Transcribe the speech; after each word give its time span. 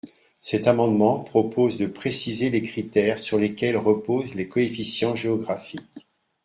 Cet 0.39 0.65
amendement 0.67 1.19
propose 1.19 1.77
de 1.77 1.85
préciser 1.85 2.49
les 2.49 2.63
critères 2.63 3.19
sur 3.19 3.37
lesquels 3.37 3.77
reposent 3.77 4.33
les 4.33 4.47
coefficients 4.47 5.15
géographiques. 5.15 5.85